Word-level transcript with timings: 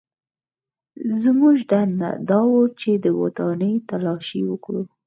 زموږ 1.23 1.57
دنده 1.71 2.09
دا 2.29 2.39
وه 2.51 2.63
چې 2.79 2.89
ودانۍ 3.21 3.75
تلاشي 3.89 4.41
کړو 4.63 4.81